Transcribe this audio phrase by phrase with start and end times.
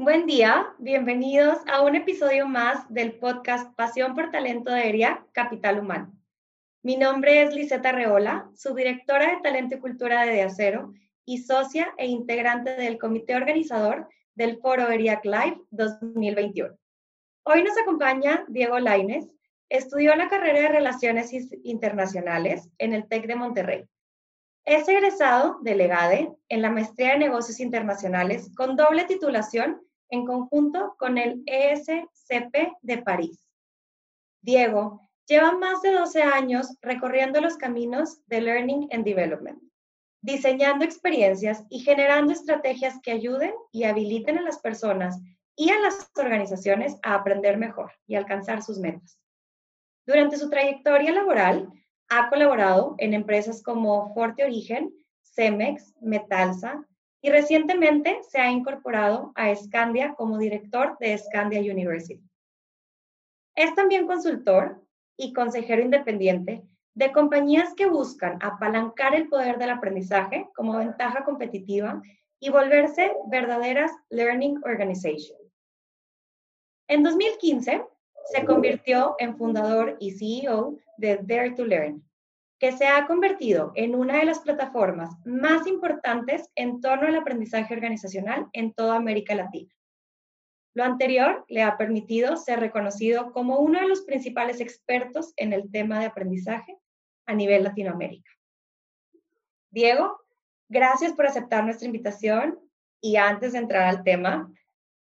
[0.00, 5.80] Buen día, bienvenidos a un episodio más del podcast Pasión por Talento de ERIA Capital
[5.80, 6.16] Humano.
[6.84, 11.92] Mi nombre es Liseta Reola, subdirectora de Talento y Cultura de De Acero y socia
[11.98, 16.78] e integrante del comité organizador del Foro ERIAC Live 2021.
[17.42, 19.28] Hoy nos acompaña Diego Laines,
[19.68, 21.32] estudió la carrera de Relaciones
[21.64, 23.88] Internacionales en el TEC de Monterrey.
[24.64, 30.94] Es egresado de Legade en la maestría de Negocios Internacionales con doble titulación en conjunto
[30.98, 33.44] con el ESCP de París.
[34.40, 39.62] Diego lleva más de 12 años recorriendo los caminos de Learning and Development,
[40.22, 45.20] diseñando experiencias y generando estrategias que ayuden y habiliten a las personas
[45.54, 49.20] y a las organizaciones a aprender mejor y alcanzar sus metas.
[50.06, 51.68] Durante su trayectoria laboral,
[52.08, 56.87] ha colaborado en empresas como Forte Origen, Cemex, Metalsa,
[57.20, 62.22] y recientemente se ha incorporado a Scandia como director de Scandia University.
[63.56, 64.84] Es también consultor
[65.16, 66.62] y consejero independiente
[66.94, 72.02] de compañías que buscan apalancar el poder del aprendizaje como ventaja competitiva
[72.40, 75.40] y volverse verdaderas learning organizations.
[76.88, 77.84] En 2015
[78.32, 82.07] se convirtió en fundador y CEO de Dare to Learn,
[82.58, 87.72] que se ha convertido en una de las plataformas más importantes en torno al aprendizaje
[87.72, 89.72] organizacional en toda América Latina.
[90.74, 95.70] Lo anterior le ha permitido ser reconocido como uno de los principales expertos en el
[95.70, 96.76] tema de aprendizaje
[97.26, 98.30] a nivel Latinoamérica.
[99.70, 100.20] Diego,
[100.68, 102.58] gracias por aceptar nuestra invitación
[103.00, 104.52] y antes de entrar al tema,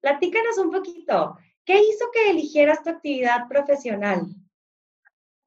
[0.01, 4.27] platícanos un poquito, ¿qué hizo que eligieras tu actividad profesional?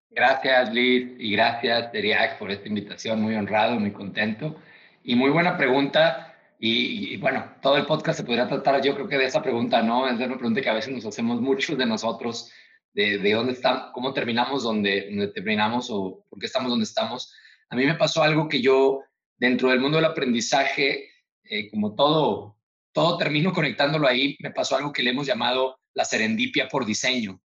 [0.09, 3.21] Gracias, Liz, y gracias, Teriak, por esta invitación.
[3.21, 4.55] Muy honrado, muy contento.
[5.03, 6.35] Y muy buena pregunta.
[6.59, 10.07] Y, bueno, todo el podcast se podría tratar, yo creo que de esa pregunta, ¿no?
[10.07, 12.51] Es una pregunta que a veces nos hacemos muchos de nosotros,
[12.93, 17.31] de, de dónde estamos, cómo terminamos donde terminamos o por qué estamos donde estamos.
[17.69, 19.01] A mí me pasó algo que yo,
[19.37, 21.11] dentro del mundo del aprendizaje,
[21.43, 22.57] eh, como todo,
[22.91, 27.39] todo termino conectándolo ahí, me pasó algo que le hemos llamado la serendipia por diseño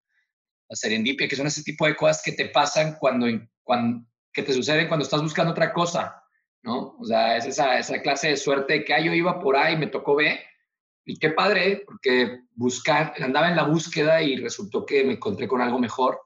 [0.72, 3.26] la serendipia, que son ese tipo de cosas que te pasan cuando,
[3.62, 6.24] cuando que te suceden cuando estás buscando otra cosa,
[6.62, 6.96] ¿no?
[6.98, 9.88] O sea, es esa, esa clase de suerte que ah, yo iba por ahí, me
[9.88, 10.40] tocó ver,
[11.04, 15.60] y qué padre, porque buscar, andaba en la búsqueda y resultó que me encontré con
[15.60, 16.18] algo mejor.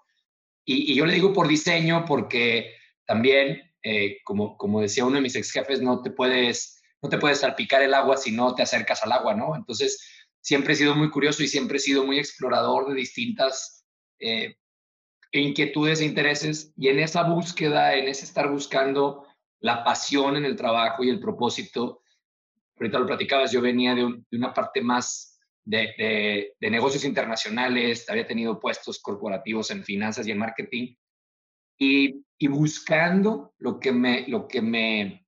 [0.65, 2.73] Y, yo le digo por diseño, porque
[3.05, 7.19] también, eh, como, como decía uno de mis ex jefes, no te puedes, no te
[7.19, 9.57] puedes salpicar el agua si no te acercas al agua, ¿no?
[9.57, 10.09] Entonces,
[10.41, 13.76] siempre he sido muy curioso y siempre he sido muy explorador de distintas
[14.19, 14.57] eh,
[15.33, 19.27] inquietudes e intereses y en esa búsqueda, en ese estar buscando
[19.61, 22.03] la pasión en el trabajo y el propósito,
[22.79, 28.61] ahorita lo platicabas, yo venía de, una parte más de, de, negocios internacionales, había tenido
[28.61, 30.95] puestos corporativos en finanzas y en marketing,
[31.79, 35.27] y, y, buscando lo que, me, lo que me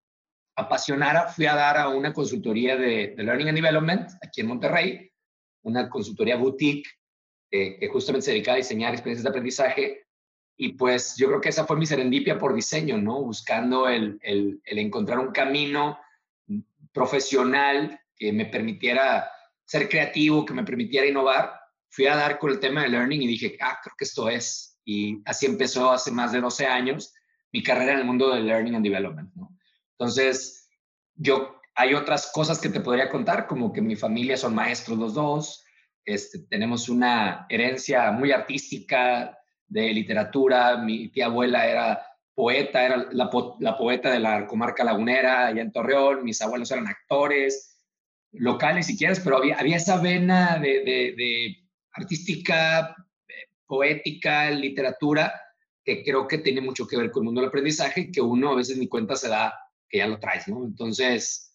[0.56, 5.10] apasionara, fui a dar a una consultoría de, de Learning and Development aquí en Monterrey,
[5.62, 6.88] una consultoría boutique
[7.50, 10.06] eh, que justamente se dedicaba a diseñar experiencias de aprendizaje.
[10.56, 13.22] Y pues yo creo que esa fue mi serendipia por diseño, ¿no?
[13.22, 15.98] Buscando el, el, el encontrar un camino
[16.92, 19.30] profesional que me permitiera
[19.64, 21.60] ser creativo, que me permitiera innovar.
[21.90, 24.80] Fui a dar con el tema de learning y dije, ah, creo que esto es.
[24.84, 27.14] Y así empezó hace más de 12 años
[27.52, 29.56] mi carrera en el mundo del learning and development, ¿no?
[29.92, 30.68] Entonces,
[31.14, 35.14] yo, hay otras cosas que te podría contar, como que mi familia son maestros los
[35.14, 35.64] dos,
[36.08, 40.78] este, tenemos una herencia muy artística de literatura.
[40.78, 42.02] Mi tía abuela era
[42.34, 43.28] poeta, era la,
[43.76, 46.24] poeta de la comarca lagunera allá en Torreón.
[46.24, 47.84] Mis abuelos eran actores
[48.32, 51.56] locales, si quieres, pero había, había esa vena de,
[51.92, 52.96] artística,
[53.66, 55.32] poética, literatura,
[55.84, 58.56] que creo que tiene mucho que ver con el mundo del aprendizaje, que uno a
[58.56, 59.54] veces ni cuenta se da
[59.88, 60.64] que ya lo traes, ¿no?
[60.64, 61.47] Entonces,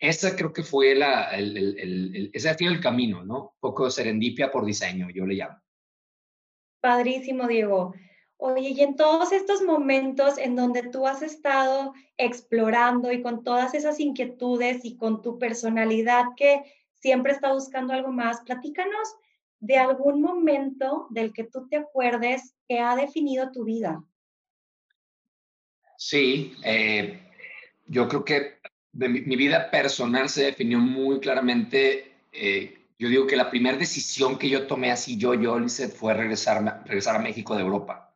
[0.00, 3.42] esa creo que fue la, el, el, ese ha sido el camino, ¿no?
[3.42, 5.60] Un poco serendipia por diseño, yo le llamo.
[6.80, 7.94] Padrísimo, Diego.
[8.38, 13.74] Oye, y en todos estos momentos en donde tú has estado explorando y con todas
[13.74, 16.62] esas inquietudes y con tu personalidad que
[16.94, 19.14] siempre está buscando algo más, platícanos
[19.58, 24.02] de algún momento del que tú te acuerdes que ha definido tu vida.
[25.98, 27.20] Sí, eh,
[27.86, 28.59] yo creo que
[28.92, 32.12] mi, vida personal se definió muy claramente.
[32.32, 36.14] Eh, yo digo que la primera decisión que yo tomé así, yo, yo, Lizeth, fue
[36.14, 38.14] regresar, regresar a México de Europa.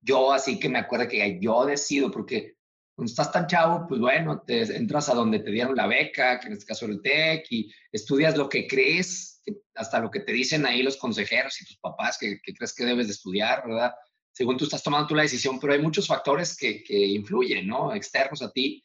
[0.00, 2.56] Yo así que me acuerdo que yo decido, porque
[2.94, 6.48] cuando estás tan chavo, pues bueno, te entras a donde te dieron la beca, que
[6.48, 9.40] en este caso el TEC, y estudias lo que crees,
[9.74, 13.06] hasta lo que te dicen ahí los consejeros y tus papás que, crees que debes
[13.06, 13.94] de estudiar, ¿verdad?
[14.32, 17.94] Según tú estás tomando tú la decisión, pero hay muchos factores que, que influyen, ¿no?
[17.94, 18.84] Externos a ti.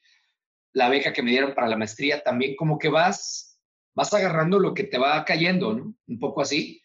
[0.73, 3.59] La beca que me dieron para la maestría, también como que vas,
[3.95, 5.69] vas agarrando lo que te va cayendo.
[5.69, 6.81] Un poco así.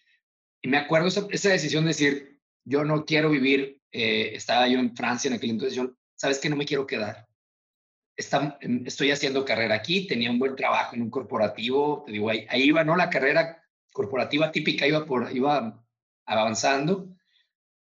[0.63, 4.79] Y me acuerdo esa, esa decisión de decir, yo no quiero vivir, eh, estaba yo
[4.79, 7.27] en Francia en aquel entonces, yo sabes que no me quiero quedar.
[8.61, 12.47] Em, estoy haciendo carrera aquí, tenía un buen trabajo en un corporativo, te digo, ahí,
[12.53, 12.97] iba, ¿no?
[12.97, 13.63] La carrera
[13.93, 15.83] corporativa típica iba, por, iba
[16.27, 17.09] avanzando.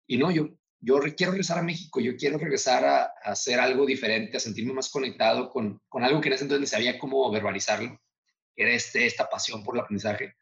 [0.05, 4.38] Y no, yo, yo quiero regresar a México, yo quiero regresar a, hacer algo diferente,
[4.38, 8.00] a sentirme más conectado con, con algo que en ese entonces sabía cómo verbalizarlo,
[8.56, 10.35] que era este, esta pasión por el aprendizaje.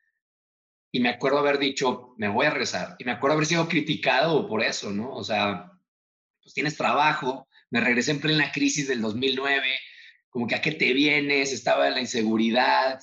[0.92, 2.96] Y me acuerdo haber dicho, me voy a regresar.
[3.00, 5.14] Y me acuerdo haber sido criticado por eso, ¿no?
[5.14, 5.72] O sea,
[6.42, 9.68] pues tienes trabajo, me regresé en plena crisis del 2009,
[10.30, 13.00] como que a qué te vienes, estaba en la inseguridad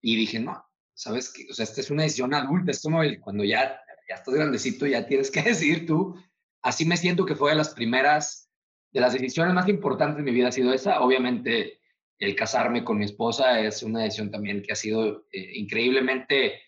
[0.00, 0.64] y dije, no,
[0.94, 4.34] sabes que, o sea, esta es una decisión adulta, esto no, cuando ya, ya estás
[4.34, 6.14] grandecito, ya tienes que decidir tú.
[6.68, 8.50] Así me siento que fue de las primeras,
[8.92, 11.00] de las decisiones más importantes de mi vida ha sido esa.
[11.00, 11.80] Obviamente,
[12.18, 16.60] el casarme con mi esposa es una decisión también que ha sido eh, increíblemente,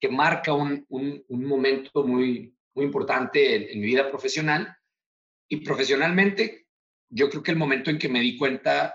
[0.00, 4.74] que marca un, un, momento muy, muy importante en, en mi vida profesional
[5.46, 6.66] y profesionalmente,
[7.10, 8.94] yo creo que el momento en que me di cuenta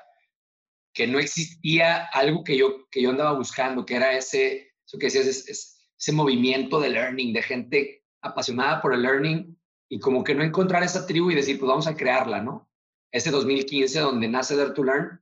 [0.96, 5.12] que no existía algo que yo, que yo andaba buscando, que era ese, eso que
[5.12, 9.60] decías, ese movimiento de learning, de gente apasionada por el learning
[9.90, 12.70] y como que no encontrar esa tribu y decir, pues vamos a crearla, ¿no?
[13.12, 15.22] Ese 2015 donde nace Dare to Learn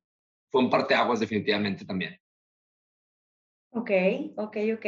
[0.50, 2.20] fue un parteaguas definitivamente también.
[3.72, 3.92] Ok,
[4.36, 4.86] ok, ok.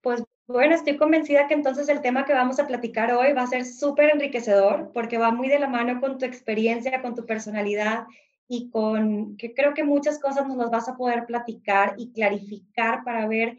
[0.00, 3.46] Pues bueno, estoy convencida que entonces el tema que vamos a platicar hoy va a
[3.46, 8.06] ser súper enriquecedor porque va muy de la mano con tu experiencia, con tu personalidad
[8.48, 13.04] y con que creo que muchas cosas nos las vas a poder platicar y clarificar
[13.04, 13.56] para ver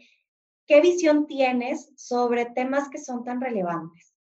[0.66, 4.11] qué visión tienes sobre temas que son tan relevantes.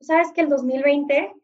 [0.00, 1.34] Sabes que el 2020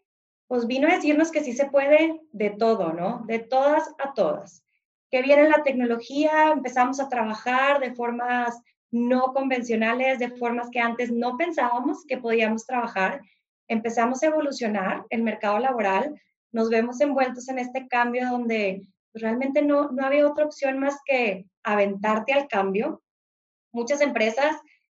[0.49, 3.25] pues vino a decirnos que sí se puede de todo, ¿no?
[3.27, 4.65] De todas a todas.
[5.11, 8.61] Que viene la tecnología, empezamos a trabajar de formas
[8.91, 13.21] no convencionales, de formas que antes no pensábamos que podíamos trabajar.
[13.69, 16.21] Empezamos a evolucionar el mercado laboral,
[16.53, 18.83] nos vemos envueltos en este cambio donde
[19.13, 23.03] realmente no, no había otra opción más que aventarte al cambio.
[23.73, 24.57] Muchas empresas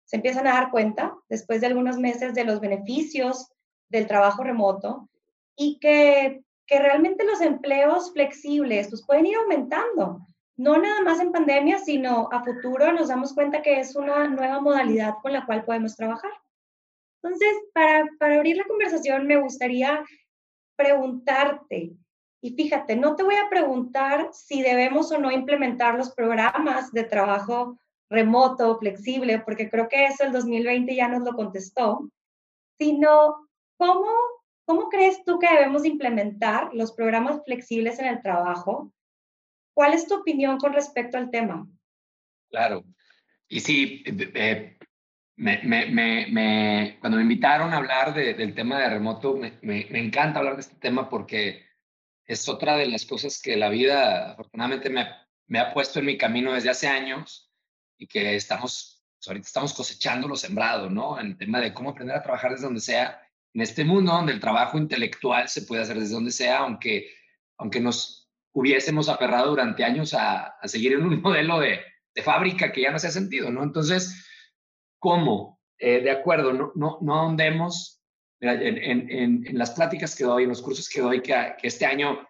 [0.09, 3.53] se empiezan a dar cuenta después de algunos meses de los beneficios
[3.91, 5.09] del trabajo remoto
[5.55, 10.27] y que, que realmente los empleos flexibles pues pueden ir aumentando
[10.57, 14.61] no nada más en pandemia, sino a futuro nos damos cuenta que es una nueva
[14.61, 16.33] modalidad con la cual podemos trabajar.
[17.23, 20.05] Entonces, para, para abrir la conversación, me gustaría
[20.75, 21.93] preguntarte,
[22.41, 27.05] y fíjate, no te voy a preguntar si debemos o no implementar los programas de
[27.05, 27.79] trabajo
[28.11, 32.11] remoto, flexible, porque creo que eso el 2020 ya nos lo contestó,
[32.79, 34.09] sino cómo,
[34.67, 38.93] cómo crees tú que debemos implementar los programas flexibles en el trabajo
[39.79, 41.65] ¿Cuál es tu opinión con respecto al tema?
[42.51, 42.83] Claro.
[43.47, 44.03] Y sí,
[47.01, 51.09] cuando me invitaron a hablar del tema de remoto, me, encanta hablar de este tema
[51.09, 51.65] porque
[52.27, 56.55] es otra de las cosas que la vida afortunadamente me, ha puesto en mi camino
[56.55, 57.48] desde hace años
[57.99, 61.19] y que estamos, pues, ahorita estamos cosechando lo sembrado, ¿no?
[61.21, 63.21] En el tema de cómo aprender a trabajar desde donde sea,
[63.53, 67.11] en este mundo donde el trabajo intelectual se puede hacer desde donde sea, aunque,
[67.59, 71.81] aunque nos hubiésemos aferrado durante años a, seguir en un modelo de,
[72.25, 73.63] fábrica que ya no hace sentido, ¿no?
[73.63, 74.27] Entonces,
[74.99, 75.61] ¿cómo?
[75.79, 78.03] Eh, de acuerdo, no, no, no ahondemos
[78.41, 82.27] en, en, las pláticas que doy, en los cursos que doy, que, este año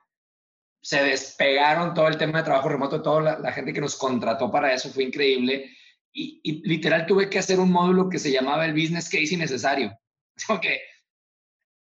[0.80, 4.73] se despegaron todo el tema de trabajo remoto, toda la, gente que nos contrató para
[4.73, 5.76] eso fue increíble.
[6.12, 9.97] Y, literal tuve que hacer un módulo que se llamaba el business case innecesario.
[10.62, 10.80] que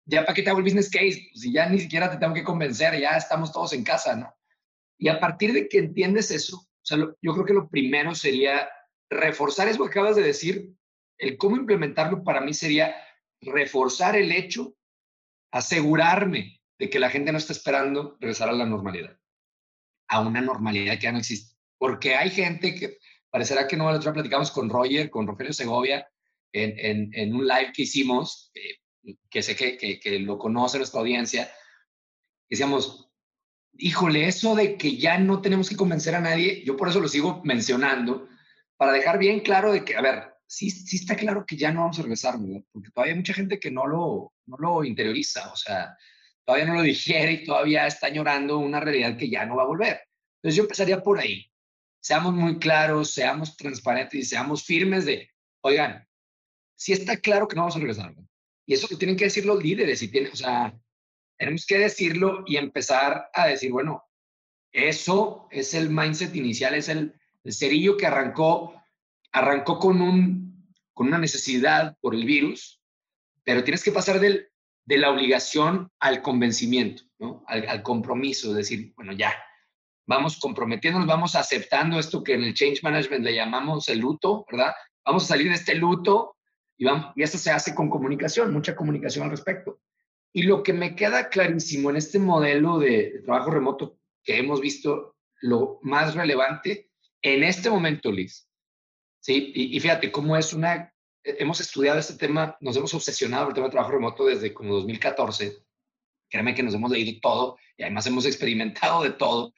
[0.05, 2.43] ya para qué te hago el business case, si ya ni siquiera te tengo que
[2.43, 4.33] convencer, ya estamos todos en casa, ¿no?
[4.97, 8.69] Y a partir de que entiendes eso, o sea, yo creo que lo primero sería
[9.09, 10.69] reforzar eso que acabas de decir,
[11.17, 12.95] el cómo implementarlo para mí sería
[13.41, 14.75] reforzar el hecho,
[15.51, 19.17] asegurarme de que la gente no está esperando regresar a la normalidad,
[20.07, 21.55] a una normalidad que ya no existe.
[21.77, 22.97] Porque hay gente que
[23.29, 26.07] parecerá que no, la otra platicamos con Roger, con Rogelio Segovia,
[26.53, 31.51] en, en, un live que hicimos, eh, que sé que, que, lo conoce nuestra audiencia,
[32.49, 33.11] decíamos,
[33.73, 37.09] híjole, eso de que ya no tenemos que convencer a nadie, yo por eso lo
[37.09, 38.29] sigo mencionando,
[38.77, 41.81] para dejar bien claro de que, a ver, sí, sí está claro que ya no
[41.81, 42.35] vamos a regresar,
[42.71, 45.95] porque todavía hay mucha gente que no lo, no lo interioriza, o sea,
[46.45, 49.67] todavía no lo digiere y todavía está llorando una realidad que ya no va a
[49.67, 49.99] volver.
[50.37, 51.51] Entonces yo empezaría por ahí.
[51.99, 55.29] Seamos muy claros, seamos transparentes y seamos firmes de,
[55.61, 56.07] oigan,
[56.75, 58.13] sí está claro que no vamos a regresar.
[58.67, 60.79] Y eso lo tienen que decir los líderes y tienen, o sea,
[61.37, 64.03] tenemos que decirlo y empezar a decir, bueno,
[64.71, 68.81] eso es el mindset inicial, es el, el cerillo que arrancó,
[69.31, 72.81] arrancó con, un, con una necesidad por el virus,
[73.43, 74.49] pero tienes que pasar del,
[74.85, 77.43] de la obligación al convencimiento, ¿no?
[77.47, 79.33] al, compromiso, decir, bueno, ya,
[80.05, 84.73] vamos comprometiéndonos, vamos aceptando esto que en el change management le llamamos el luto, ¿verdad?
[85.03, 86.37] Vamos a salir de este luto
[86.77, 89.79] y, vamos, y eso se hace con comunicación, mucha comunicación al respecto.
[90.31, 95.15] Y lo que me queda clarísimo en este modelo de, trabajo remoto que hemos visto,
[95.41, 98.47] lo más relevante en este momento, Liz,
[99.19, 99.51] ¿sí?
[99.55, 100.94] Y, y fíjate cómo es una
[101.25, 104.75] hemos estudiado este tema, nos hemos obsesionado por el tema de trabajo remoto desde como
[104.75, 105.57] 2014.
[106.29, 109.53] Créeme que nos hemos leído todo y además hemos experimentado de todo.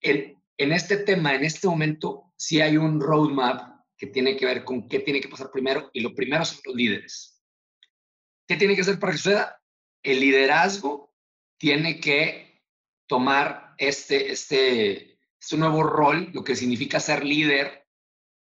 [0.00, 4.88] En este tema, en este momento, sí hay un roadmap que tiene que ver con
[4.88, 7.42] qué tiene que pasar primero y lo primero son los líderes.
[8.46, 9.60] ¿Qué tiene que hacer para que suceda?
[10.02, 11.14] El liderazgo
[11.58, 12.62] tiene que
[13.06, 17.79] tomar este, este, este nuevo rol, lo que significa ser líder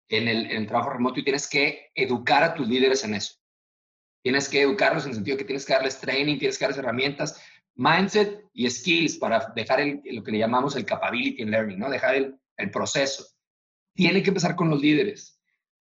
[0.09, 3.35] en el, trabajo remoto y tienes que educar a tus líderes en eso.
[4.23, 7.41] Tienes que educarlos en el sentido que tienes que darles training, tienes que darles herramientas,
[7.75, 11.89] mindset y skills para dejar el, lo que le llamamos el capability in learning, ¿no?
[11.89, 12.35] Dejar el,
[12.71, 13.25] proceso.
[13.95, 15.39] Tiene que empezar con los líderes.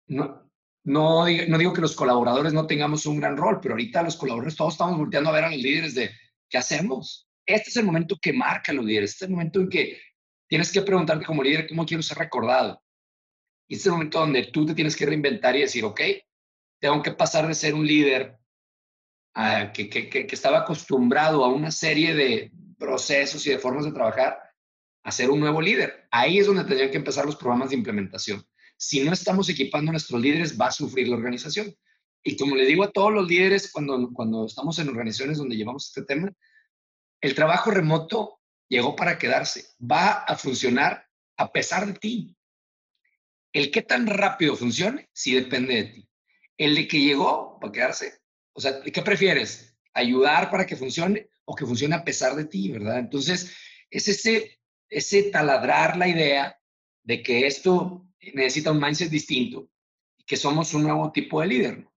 [0.05, 4.73] No, digo que los colaboradores no tengamos un gran rol, pero ahorita los colaboradores todos
[4.75, 6.11] estamos volteando a ver a los líderes de,
[6.47, 7.27] ¿qué hacemos?
[7.43, 9.99] Este es el momento que marca los líderes, este es el momento en que
[10.47, 12.79] tienes que preguntarte como líder, ¿cómo quiero ser recordado?
[13.69, 16.01] Y este es el momento donde tú te tienes que reinventar y decir, ok,
[16.81, 18.37] tengo que pasar de ser un líder
[19.73, 24.39] que, que, que, estaba acostumbrado a una serie de procesos y de formas de trabajar
[25.03, 26.07] a ser un nuevo líder.
[26.09, 28.43] Ahí es donde tendrían que empezar los programas de implementación.
[28.75, 31.73] Si no estamos equipando a nuestros líderes, va a sufrir la organización.
[32.23, 35.87] Y como le digo a todos los líderes cuando, cuando estamos en organizaciones donde llevamos
[35.87, 36.31] este tema,
[37.21, 39.65] el trabajo remoto llegó para quedarse.
[39.79, 41.05] Va a funcionar
[41.37, 42.35] a pesar de ti.
[43.53, 46.09] El qué tan rápido funcione, sí depende de ti.
[46.57, 48.19] El de que llegó para quedarse,
[48.53, 49.77] o sea, ¿qué prefieres?
[49.93, 52.99] ¿Ayudar para que funcione o que funcione a pesar de ti, verdad?
[52.99, 53.55] Entonces,
[53.89, 56.59] es ese, ese taladrar la idea
[57.03, 59.69] de que esto necesita un mindset distinto
[60.17, 61.87] y que somos un nuevo tipo de líder.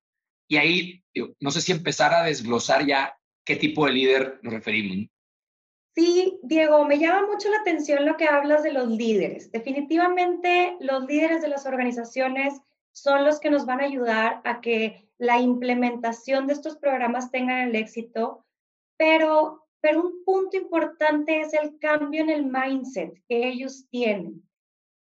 [0.49, 1.05] Y ahí,
[1.41, 5.09] no sé si empezar a desglosar ya qué tipo de líder nos referimos.
[5.95, 9.53] Sí, Diego, me llama mucho la atención lo que hablas de los líderes.
[9.53, 12.61] Definitivamente los líderes de las organizaciones
[12.93, 17.69] son los que nos van a ayudar a que la implementación de estos programas tengan
[17.69, 18.47] el éxito,
[18.97, 24.43] pero, pero un punto importante es el cambio en el mindset que ellos tienen.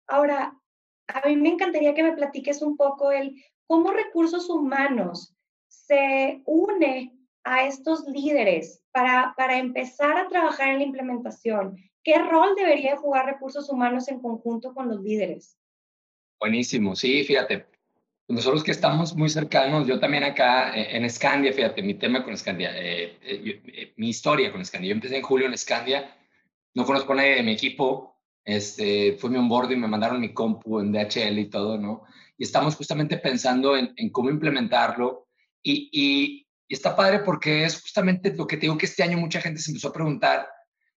[0.08, 0.58] Ahora,
[1.06, 5.36] a mí me encantaría que me platiques un poco el cómo recursos humanos
[5.68, 11.76] se une a estos líderes para, para empezar a trabajar en la implementación?
[12.02, 15.58] ¿Qué rol debería jugar recursos humanos en conjunto con los líderes?
[16.38, 17.66] Buenísimo, sí, fíjate.
[18.28, 22.36] Nosotros que estamos muy cercanos, yo también acá eh, en Scandia, fíjate, mi tema con
[22.36, 24.90] Scandia, eh, eh, mi historia con Scandia.
[24.90, 26.16] Yo empecé en julio en Scandia,
[26.74, 30.32] no conozco a nadie de mi equipo, este, fue mi onboard y me mandaron mi
[30.32, 32.04] compu en DHL y todo, ¿no?
[32.38, 35.26] Y estamos justamente pensando en, en cómo implementarlo
[35.62, 39.18] y, y, y está padre porque es justamente lo que te digo que este año
[39.18, 40.48] mucha gente se empezó a preguntar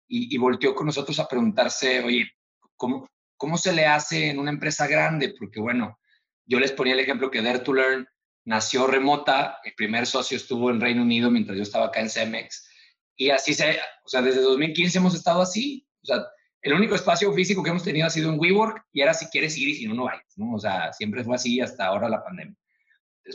[0.09, 2.29] y, y volteó con nosotros a preguntarse, oye,
[2.75, 5.33] ¿cómo, ¿cómo se le hace en una empresa grande?
[5.39, 6.01] Porque bueno,
[6.45, 8.05] yo les ponía el ejemplo que Dare to Learn
[8.45, 12.69] nació remota, mi primer socio estuvo en Reino Unido mientras yo estaba acá en Cemex
[13.15, 16.27] y así se, o sea, desde 2015 hemos estado así, o sea,
[16.63, 19.57] el único espacio físico que hemos tenido ha sido en WeWork y era si quieres
[19.57, 20.55] ir y si no, no ¿no?
[20.55, 22.57] O sea, siempre fue así hasta ahora la pandemia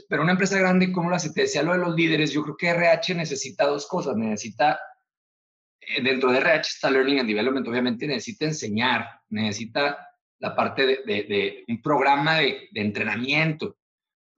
[0.09, 2.69] pero una empresa grande como la, te decía lo de los líderes, yo creo que
[2.69, 4.15] RH necesita dos cosas.
[4.15, 4.79] Necesita,
[5.79, 9.97] eh, dentro de RH está Learning and Development, obviamente necesita enseñar, necesita
[10.39, 13.77] la parte de, de, un programa de, de entrenamiento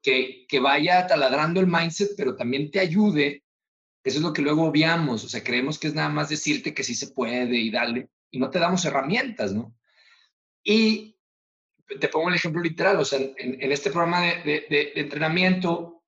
[0.02, 3.44] que, que, vaya taladrando el mindset, pero también te ayude.
[4.04, 6.84] Eso es lo que luego obviamos, o sea, creemos que es nada más decirte que
[6.84, 9.76] sí se puede y darle, y no te damos herramientas, ¿no?
[10.64, 11.17] Y
[12.00, 16.04] te pongo el ejemplo literal, o sea, en, este programa de, entrenamiento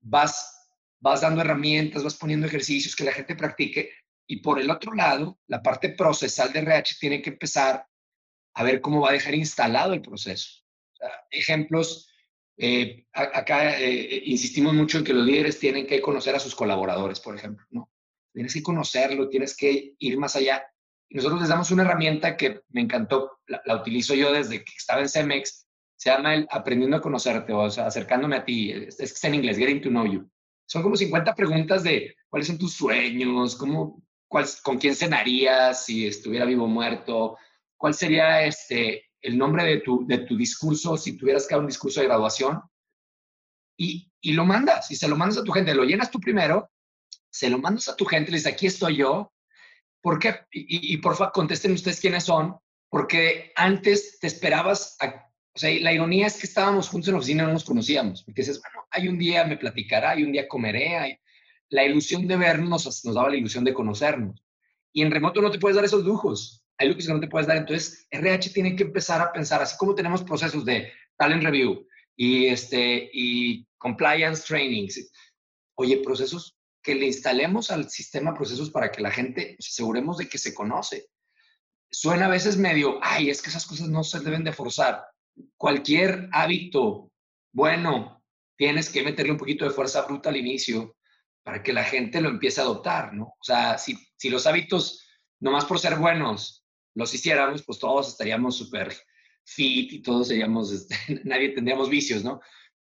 [0.00, 3.92] vas, dando herramientas, vas poniendo ejercicios que la gente practique
[4.26, 7.84] y por el otro lado, la parte procesal de RH tiene que empezar
[8.54, 10.64] a ver cómo va a dejar instalado el proceso.
[11.30, 12.08] ejemplos,
[12.56, 17.18] eh, acá eh, insistimos mucho en que los líderes tienen que conocer a sus colaboradores,
[17.18, 17.90] por ejemplo, ¿no?
[18.32, 20.64] Tienes que conocerlo, tienes que ir más allá.
[21.10, 25.00] Y nosotros les damos una herramienta que me encantó, la, utilizo yo desde que estaba
[25.00, 29.24] en Cemex, se llama el Aprendiendo a Conocerte, o sea, acercándome a ti, es, es
[29.24, 30.30] en inglés, Getting to Know You.
[30.66, 36.06] Son como 50 preguntas de cuáles son tus sueños, cómo, cuál, con quién cenarías si
[36.06, 37.36] estuviera vivo o muerto,
[37.76, 41.66] cuál sería este, el nombre de tu, de tu discurso si tuvieras que dar un
[41.66, 42.62] discurso de graduación.
[43.76, 46.70] Y, y lo mandas, y se lo mandas a tu gente, lo llenas tú primero,
[47.30, 49.32] se lo mandas a tu gente, le dices, aquí estoy yo,
[50.02, 50.34] ¿Por qué?
[50.50, 52.56] Y, por favor, contesten ustedes quiénes son,
[52.88, 54.96] porque antes te esperabas,
[55.54, 58.22] o sea, la ironía es que estábamos juntos en la oficina y no nos conocíamos,
[58.22, 61.20] porque dices, bueno, hay un día me platicará, hay un día comeré,
[61.68, 64.42] la ilusión de vernos nos daba la ilusión de conocernos.
[64.92, 67.46] Y en remoto no te puedes dar esos lujos, hay lujos que no te puedes
[67.46, 71.86] dar, entonces RH tiene que empezar a pensar, así como tenemos procesos de talent review
[72.16, 75.12] y, este, y compliance trainings,
[75.76, 80.38] oye, procesos que le instalemos al sistema procesos para que la gente aseguremos de que
[80.38, 81.08] se conoce.
[81.90, 85.04] Suena a veces medio, ay, es que esas cosas no se deben de forzar.
[85.56, 87.10] Cualquier hábito
[87.52, 88.22] bueno,
[88.56, 90.96] tienes que meterle un poquito de fuerza bruta al inicio
[91.42, 93.24] para que la gente lo empiece a adoptar, ¿no?
[93.24, 95.06] O sea, si, si los hábitos,
[95.40, 98.94] nomás por ser buenos, los hiciéramos, pues todos estaríamos súper
[99.44, 102.40] fit y todos seríamos, este, nadie tendríamos vicios, ¿no?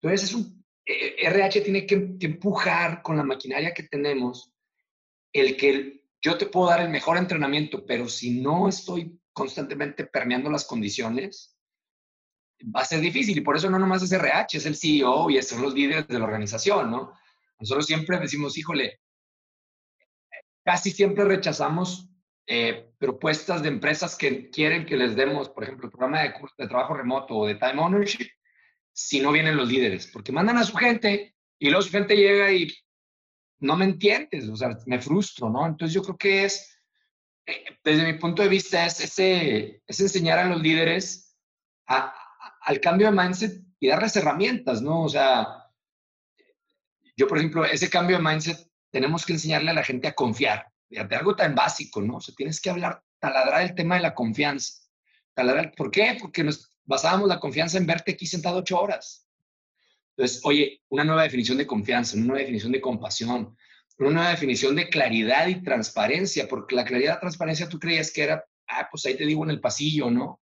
[0.02, 0.59] Entonces es un
[0.90, 4.52] RH tiene que, empujar con la maquinaria que tenemos
[5.32, 10.50] el que yo te puedo dar el mejor entrenamiento, pero si no estoy constantemente permeando
[10.50, 11.56] las condiciones,
[12.76, 13.38] va a ser difícil.
[13.38, 16.20] Y por eso no nomás es RH, es el CEO y son los líderes de
[16.20, 17.14] la organización, ¿no?
[17.60, 19.00] Nosotros siempre decimos, híjole,
[20.66, 22.10] casi siempre rechazamos
[22.48, 26.68] eh, propuestas de empresas que quieren que les demos, por ejemplo, el programa de, de
[26.68, 28.28] trabajo remoto o de time ownership,
[29.00, 32.52] si no vienen los líderes, porque mandan a su gente y luego su gente llega
[32.52, 32.70] y
[33.60, 35.66] no me entiendes, o sea, me frustro, ¿no?
[35.66, 36.78] Entonces yo creo que es,
[37.46, 41.34] eh, desde mi punto de vista, es, ese, es enseñar a los líderes
[41.86, 45.04] al cambio de mindset y darles herramientas, ¿no?
[45.04, 45.48] O sea,
[47.16, 50.68] yo, por ejemplo, ese cambio de mindset tenemos que enseñarle a la gente a confiar,
[50.90, 52.18] de algo tan básico, ¿no?
[52.18, 54.74] O sea, tienes que hablar, taladrar el tema de la confianza.
[55.34, 56.18] Taladrar, ¿Por qué?
[56.20, 59.28] Porque nos, basábamos la confianza en verte aquí sentado ocho horas.
[60.18, 63.56] Entonces, oye, una nueva definición de confianza, una nueva definición de compasión,
[64.00, 68.24] una nueva definición de claridad y transparencia, porque la claridad y transparencia tú creías que
[68.24, 70.42] era, ah, pues ahí te digo en el pasillo, ¿no?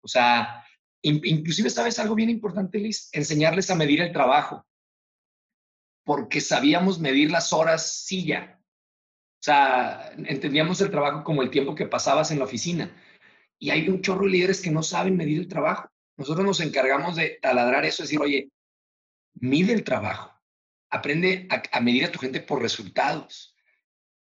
[0.00, 0.64] O sea,
[1.02, 4.66] inclusive sabes algo bien importante, Liz, enseñarles a medir el trabajo,
[6.04, 8.58] porque sabíamos medir las horas silla.
[9.38, 12.90] O sea, entendíamos el trabajo como el tiempo que pasabas en la oficina.
[13.58, 15.88] Y hay un chorro de líderes que no saben medir el trabajo.
[16.16, 18.50] Nosotros nos encargamos de taladrar eso, decir, oye,
[19.34, 20.32] mide el trabajo,
[20.90, 23.54] aprende a, medir a tu gente por resultados.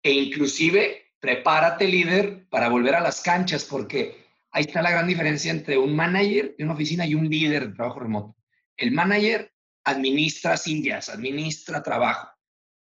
[0.02, 5.50] E inclusive, prepárate líder para volver a las canchas, porque ahí está la gran diferencia
[5.50, 8.36] entre un manager de una oficina y un líder de trabajo remoto.
[8.76, 9.52] El manager
[9.84, 12.28] administra sillas, administra trabajo.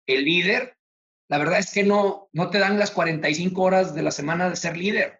[0.06, 0.76] El líder,
[1.28, 4.56] la verdad es que no, no te dan las 45 horas de la semana de
[4.56, 5.19] ser líder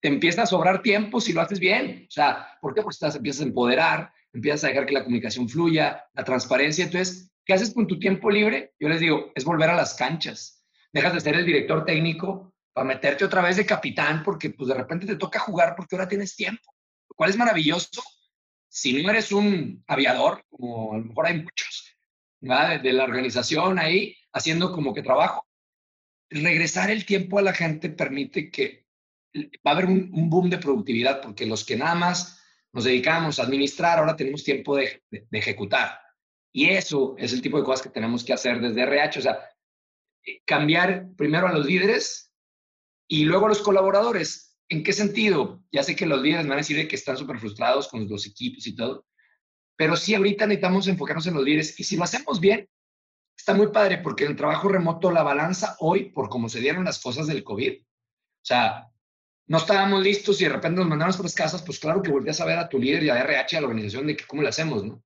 [0.00, 2.06] te empieza a sobrar tiempo si lo haces bien.
[2.08, 2.82] O sea, ¿por qué?
[2.82, 6.84] Porque estás, empiezas a empoderar, empiezas a dejar que la comunicación fluya, la transparencia.
[6.84, 8.74] Entonces, ¿qué haces con tu tiempo libre?
[8.78, 10.64] Yo les digo, es volver a las canchas.
[10.92, 14.74] Dejas de ser el director técnico para meterte otra vez de capitán porque pues de
[14.74, 16.74] repente te toca jugar porque ahora tienes tiempo.
[17.08, 18.02] Lo cual es maravilloso.
[18.68, 21.96] Si no eres un aviador, como a lo mejor hay muchos,
[22.40, 25.46] De, de la organización ahí, haciendo como que trabajo,
[26.28, 28.85] regresar el tiempo a la gente permite que
[29.66, 32.40] va a haber un, boom de productividad porque los que nada más
[32.72, 35.98] nos dedicamos a administrar, ahora tenemos tiempo de, ejecutar.
[36.52, 39.38] Y eso es el tipo de cosas que tenemos que hacer desde RH, o sea,
[40.24, 42.32] eh, cambiar primero a los líderes
[43.08, 44.58] y luego a los colaboradores.
[44.68, 45.62] ¿En qué sentido?
[45.70, 48.26] Ya sé que los líderes me van a decir que están súper frustrados con los
[48.26, 49.06] equipos y todo,
[49.76, 52.68] pero sí ahorita necesitamos enfocarnos en los líderes y si lo hacemos bien,
[53.36, 56.84] está muy padre porque en el trabajo remoto la balanza hoy, por cómo se dieron
[56.84, 58.90] las cosas del COVID, o sea,
[59.48, 62.40] no estábamos listos y de repente nos mandamos por las casas, pues claro que volvías
[62.40, 64.48] a ver a tu líder y a RH, a la organización, de que cómo lo
[64.48, 65.02] hacemos, ¿no?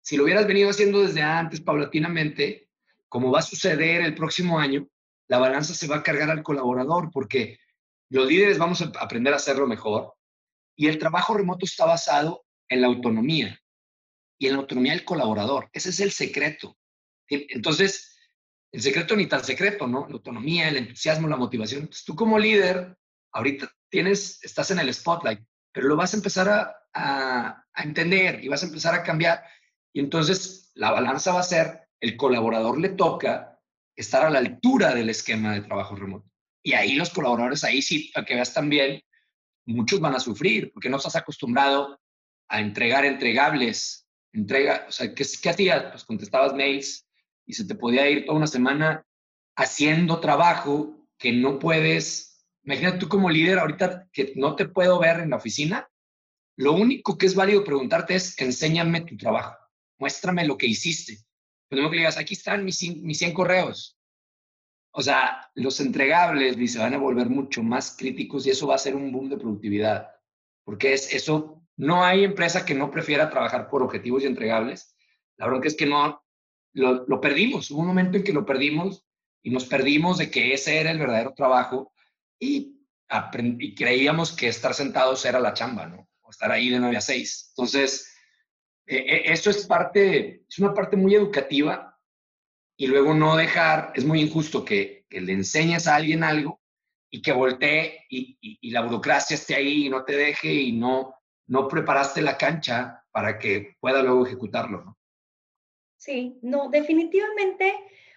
[0.00, 2.68] Si lo hubieras venido haciendo desde antes, paulatinamente,
[3.08, 4.88] como va a suceder el próximo año,
[5.28, 7.58] la balanza se va a cargar al colaborador porque
[8.10, 10.14] los líderes vamos a aprender a hacerlo mejor
[10.76, 13.58] Y el trabajo remoto está basado en la autonomía
[14.38, 15.70] y en la autonomía del colaborador.
[15.72, 16.76] Ese es el secreto.
[17.28, 18.18] Entonces,
[18.72, 20.06] el secreto ni tan secreto, ¿no?
[20.08, 21.82] La autonomía, el entusiasmo, la motivación.
[21.82, 22.96] Entonces, tú como líder,
[23.34, 25.40] ahorita tienes, estás en el spotlight,
[25.72, 29.44] pero lo vas a empezar a, a, entender y vas a empezar a cambiar.
[29.92, 33.60] Y entonces la balanza va a ser, el colaborador le toca
[33.96, 36.28] estar a la altura del esquema de trabajo remoto.
[36.62, 39.02] Y ahí los colaboradores, ahí sí, para que veas también,
[39.66, 42.00] muchos van a sufrir porque no estás acostumbrado
[42.48, 44.06] a entregar entregables.
[44.32, 45.84] Entrega, o sea, ¿qué, qué hacías?
[45.90, 47.06] Pues contestabas mails
[47.46, 49.06] y se te podía ir toda una semana
[49.56, 52.33] haciendo trabajo que no puedes.
[52.64, 55.88] Imagínate tú como líder ahorita que no te puedo ver en la oficina.
[56.56, 59.56] Lo único que es válido preguntarte es, enséñame tu trabajo,
[59.98, 61.18] muéstrame lo que hiciste.
[61.68, 63.98] Pues no que digas, aquí están mis, mis 100 correos.
[64.92, 68.78] O sea, los entregables se van a volver mucho más críticos y eso va a
[68.78, 70.08] ser un boom de productividad.
[70.64, 74.94] Porque es eso, no hay empresa que no prefiera trabajar por objetivos y entregables.
[75.36, 76.24] La bronca es que no,
[76.72, 77.70] lo, lo perdimos.
[77.70, 79.04] Hubo un momento en que lo perdimos
[79.42, 81.93] y nos perdimos de que ese era el verdadero trabajo
[82.38, 82.72] y,
[83.76, 86.08] creíamos que estar sentados era la chamba, ¿no?
[86.22, 87.50] O estar ahí de 9 a 6.
[87.50, 88.12] Entonces,
[88.86, 91.96] eh, eso es parte, es una parte muy educativa
[92.76, 96.60] y luego no dejar, es muy injusto que, le enseñes a alguien algo
[97.08, 101.14] y que voltee y, la burocracia esté ahí y no te deje y no,
[101.46, 104.98] no preparaste la cancha para que pueda luego ejecutarlo, ¿no?
[105.96, 107.74] Sí, no, definitivamente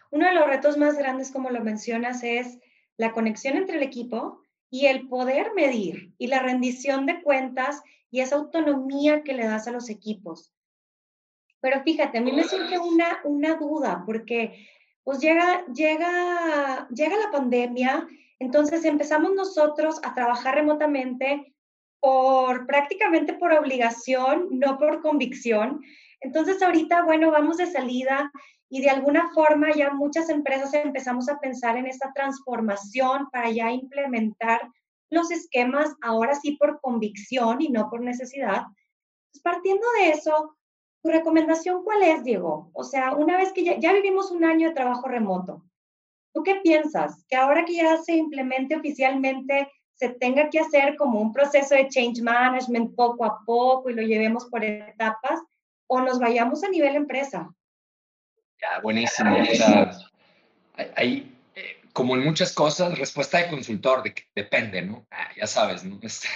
[0.09, 2.57] uno de los retos más grandes, como lo mencionas, es
[2.97, 7.81] la conexión entre el equipo y el poder medir y la rendición de cuentas
[8.11, 10.53] y esa autonomía que le das a los equipos.
[11.61, 14.67] Pero fíjate, a mí me surge una, una duda porque
[15.03, 18.07] pues llega, llega, llega la pandemia,
[18.39, 21.53] entonces empezamos nosotros a trabajar remotamente
[21.99, 25.81] por prácticamente por obligación, no por convicción.
[26.19, 28.31] Entonces ahorita, bueno, vamos de salida
[28.69, 33.71] y de alguna forma ya muchas empresas empezamos a pensar en esta transformación para ya
[33.71, 34.61] implementar
[35.09, 38.63] los esquemas ahora sí por convicción y no por necesidad.
[39.31, 40.57] Pues partiendo de eso,
[41.03, 42.69] ¿Tu recomendación cuál es, Diego?
[42.73, 45.63] O sea, una vez que ya, vivimos un año de trabajo remoto,
[46.33, 47.23] ¿tú qué piensas?
[47.29, 51.87] Que ahora que ya se implemente oficialmente, se tenga que hacer como un proceso de
[51.87, 55.39] change management poco a poco y lo llevemos por etapas,
[55.87, 57.49] o nos vayamos a nivel empresa?
[58.61, 59.37] Ya, buenísimo.
[60.95, 65.07] hay, eh, como en muchas cosas, respuesta de consultor, de que depende, ¿no?
[65.11, 65.99] Ah, ya sabes, ¿no?
[66.03, 66.27] Este,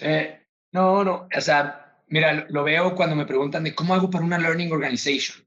[0.00, 4.24] eh, no, no, o sea, mira, lo veo cuando me preguntan de cómo hago para
[4.24, 5.46] una learning organization.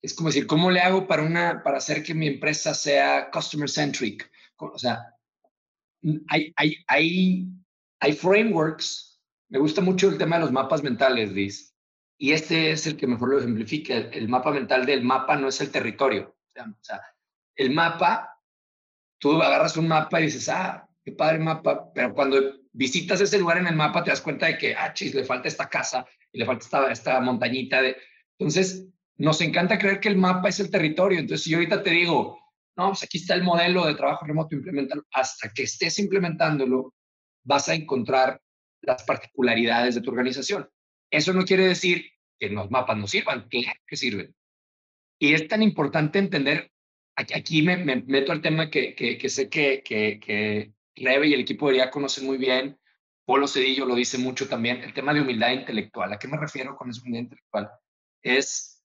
[0.00, 3.68] Es como decir, ¿cómo le hago para, una, para hacer que mi empresa sea customer
[3.68, 4.30] centric?
[4.56, 5.16] O sea,
[6.28, 7.48] hay, hay, hay,
[8.00, 9.20] hay frameworks.
[9.48, 11.71] Me gusta mucho el tema de los mapas mentales, Liz.
[12.22, 13.96] Y este es el que mejor lo ejemplifica.
[13.96, 16.36] El mapa mental del mapa no es el territorio.
[16.56, 17.02] O sea,
[17.56, 18.38] el mapa,
[19.18, 22.38] tú agarras un mapa y dices, ah, qué padre mapa, pero cuando
[22.70, 25.48] visitas ese lugar en el mapa, te das cuenta de que, ah, chis, le falta
[25.48, 27.82] esta casa y le falta esta, esta montañita.
[27.82, 27.96] De...
[28.38, 31.18] Entonces, nos encanta creer que el mapa es el territorio.
[31.18, 32.38] Entonces, si yo ahorita te digo,
[32.76, 36.94] no, pues aquí está el modelo de trabajo remoto, implementalo, hasta que estés implementándolo,
[37.42, 38.40] vas a encontrar
[38.82, 40.70] las particularidades de tu organización.
[41.10, 42.11] Eso no quiere decir
[42.42, 44.34] que los mapas no sirvan, claro que sirven.
[45.20, 46.72] Y es tan importante entender,
[47.14, 51.70] aquí, me, meto al tema que, que, que sé que, que, Leve y el equipo
[51.70, 52.78] de IA conocen muy bien.
[53.24, 54.82] Polo Cedillo lo dice mucho también.
[54.82, 56.12] El tema de humildad intelectual.
[56.12, 57.70] ¿A qué me refiero con esa humildad intelectual?
[58.20, 58.82] Es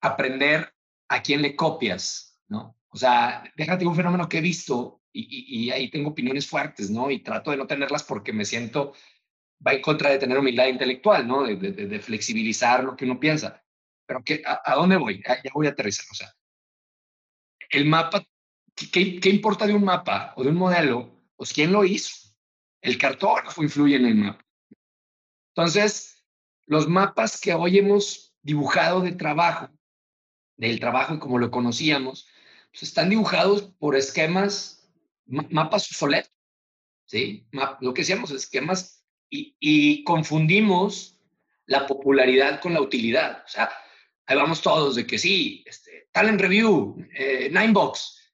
[0.00, 0.74] aprender
[1.08, 2.76] a quién le copias, ¿no?
[2.88, 7.08] O sea, déjate un fenómeno que he visto y, ahí tengo opiniones fuertes, ¿no?
[7.10, 8.94] Y trato de no tenerlas porque me siento,
[9.66, 11.44] va en contra de tener humildad intelectual, ¿no?
[11.44, 13.62] De, flexibilizar lo que uno piensa.
[14.06, 15.22] Pero ¿qué, a, dónde voy?
[15.26, 16.04] Ya, voy a aterrizar.
[16.10, 16.32] O sea,
[17.70, 18.22] el mapa,
[18.74, 22.14] ¿qué, ¿qué importa de un mapa o de un modelo pues ¿quién lo hizo?
[22.80, 24.44] El cartógrafo influye en el mapa.
[25.54, 26.24] Entonces,
[26.66, 29.70] los mapas que hoy hemos dibujado de trabajo,
[30.56, 32.28] del trabajo como lo conocíamos,
[32.70, 34.90] pues están dibujados por esquemas,
[35.26, 36.32] mapas obsoletos,
[37.06, 37.46] ¿sí?
[37.80, 39.03] lo que decíamos, esquemas,
[39.60, 41.20] y, confundimos
[41.66, 43.42] la popularidad con la utilidad.
[43.44, 43.70] O sea,
[44.26, 48.32] ahí vamos todos de que sí, este, Talent Review, eh, Ninebox,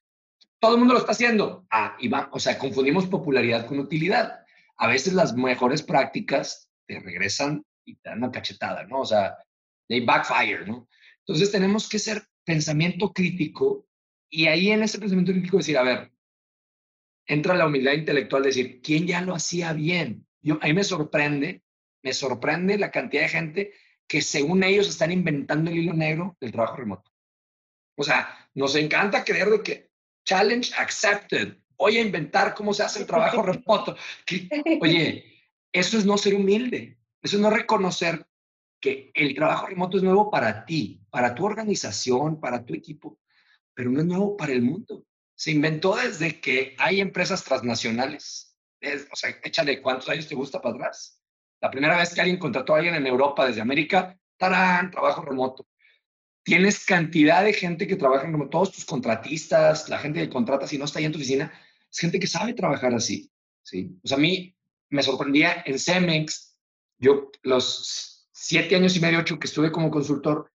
[0.59, 1.65] todo el mundo lo está haciendo.
[1.71, 4.45] Ah, y va, o sea, confundimos popularidad con utilidad.
[4.77, 9.01] A veces las mejores prácticas te regresan y te dan una cachetada, ¿no?
[9.01, 9.37] O sea,
[9.87, 10.87] they backfire, ¿no?
[11.25, 13.87] Entonces tenemos que ser pensamiento crítico
[14.29, 16.11] y ahí en ese pensamiento crítico decir, a ver,
[17.25, 20.25] entra la humildad intelectual, decir, ¿quién ya lo hacía bien?
[20.41, 21.63] Yo, a mí me sorprende,
[22.03, 23.73] me sorprende la cantidad de gente
[24.07, 27.11] que según ellos están inventando el hilo negro del trabajo remoto.
[27.95, 29.91] O sea, nos encanta creer de que
[30.25, 33.95] challenge accepted, voy a inventar cómo se hace el trabajo remoto.
[34.81, 35.25] oye,
[35.71, 38.25] eso es no ser humilde, eso es no reconocer
[38.81, 43.19] que el trabajo remoto es nuevo para ti, para tu organización, para tu equipo,
[43.73, 45.05] pero no es nuevo para el mundo.
[45.35, 48.50] Se inventó desde que hay empresas transnacionales.
[49.11, 51.21] O sea, échale cuántos años te gusta para atrás.
[51.61, 55.67] La primera vez que alguien contrató a alguien en Europa desde América, tarán, trabajo remoto.
[56.43, 60.65] Tienes cantidad de gente que trabaja en remoto, todos tus contratistas, la gente que contrata
[60.65, 61.51] si no está ahí en tu oficina,
[61.89, 63.31] es gente que sabe trabajar así.
[63.63, 63.95] ¿sí?
[64.03, 64.55] O sea, a mí
[64.89, 66.57] me sorprendía en Cemex,
[66.97, 70.51] yo los siete años y medio, ocho que estuve como consultor,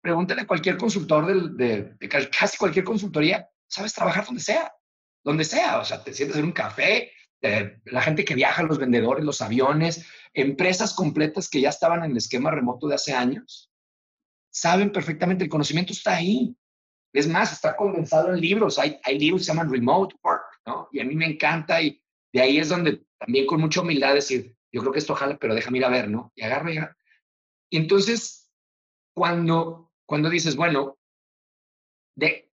[0.00, 1.26] pregúntale a cualquier consultor
[1.56, 4.72] de, de, casi cualquier consultoría, sabes trabajar donde sea,
[5.24, 8.78] donde sea, o sea, te sientes en un café, eh, la gente que viaja, los
[8.78, 13.70] vendedores, los aviones, empresas completas que ya estaban en el esquema remoto de hace años,
[14.50, 16.56] saben perfectamente, el conocimiento está ahí.
[17.12, 18.78] Es más, está condensado en libros.
[18.78, 20.88] Hay, hay libros que se llaman Remote Work, ¿no?
[20.92, 22.02] Y a mí me encanta y
[22.32, 25.54] de ahí es donde también con mucha humildad decir, yo creo que esto jala, pero
[25.54, 26.32] déjame ir a ver, ¿no?
[26.34, 26.78] Y agarro y
[27.70, 28.50] Y entonces,
[29.14, 30.98] cuando, cuando dices, bueno,
[32.14, 32.50] de,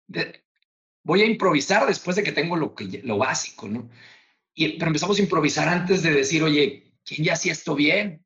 [1.05, 3.89] voy a improvisar después de que tengo lo, que, lo básico, ¿no?
[4.53, 8.25] Y, pero empezamos a improvisar antes de decir, oye, ¿quién ya hacía esto bien?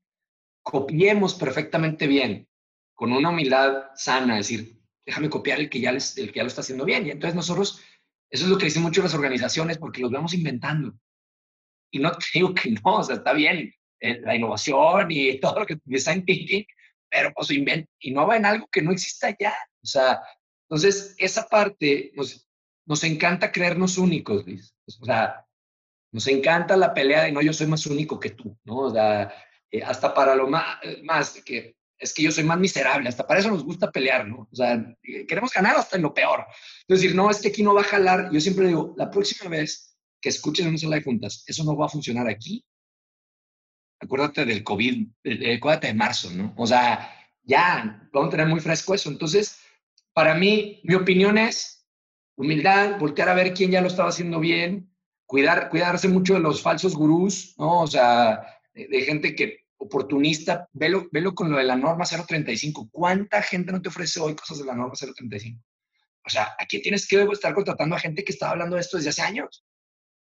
[0.63, 2.47] Copiemos perfectamente bien,
[2.95, 6.47] con una humildad sana, decir, déjame copiar el que ya, les, el que ya lo
[6.47, 7.05] está haciendo bien.
[7.05, 7.81] Y entonces nosotros,
[8.29, 10.93] eso es lo que dicen mucho las organizaciones, porque los vamos inventando.
[11.91, 15.59] Y no te digo que no, o sea, está bien eh, la innovación y todo
[15.59, 16.65] lo que design thinking,
[17.09, 19.53] pero pues inventa, innova en algo que no exista ya.
[19.83, 20.21] O sea,
[20.69, 22.48] entonces esa parte nos,
[22.89, 24.73] nos encanta creernos únicos, Luis.
[24.99, 25.45] O sea,
[26.11, 28.77] nos encanta la pelea de no, yo soy más único que tú, ¿no?
[28.77, 29.31] O sea,
[29.69, 33.27] eh, hasta para lo más, eh, más que es que yo soy más miserable, hasta
[33.27, 34.47] para eso nos gusta pelear, ¿no?
[34.49, 34.73] O sea,
[35.03, 36.45] eh, queremos ganar hasta en lo peor.
[36.87, 38.31] Es decir, no, es que aquí no va a jalar.
[38.31, 41.85] Yo siempre digo, la próxima vez que escuchen una sala de juntas, eso no va
[41.85, 42.65] a funcionar aquí.
[43.99, 45.07] Acuérdate del COVID,
[45.57, 46.53] acuérdate de marzo, ¿no?
[46.57, 49.09] O sea, ya vamos a tener muy fresco eso.
[49.09, 49.59] Entonces,
[50.13, 51.78] para mí, mi opinión es
[52.39, 54.89] humildad, voltear a ver quién ya lo estaba haciendo bien,
[55.25, 57.81] cuidar, cuidarse mucho de los falsos gurús, ¿no?
[57.81, 58.41] O sea,
[58.73, 62.89] de, gente que oportunista, velo, velo con lo de la norma 035.
[62.91, 65.61] ¿Cuánta gente no te ofrece hoy cosas de la norma 035?
[66.25, 69.09] O sea, aquí tienes que estar contratando a gente que estaba hablando de esto desde
[69.09, 69.65] hace años.